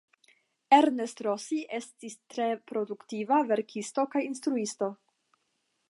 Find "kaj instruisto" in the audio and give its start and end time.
4.17-4.91